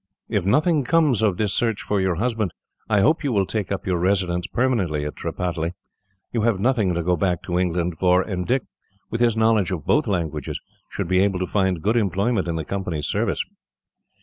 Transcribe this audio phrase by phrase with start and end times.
[0.27, 2.55] "If nothing comes of this search for your husband,
[2.89, 5.73] I hope you will take up your residence, permanently, at Tripataly.
[6.33, 8.63] You have nothing to go back to England for, and Dick,
[9.11, 10.59] with his knowledge of both languages,
[10.89, 13.45] should be able to find good employment in the Company's service."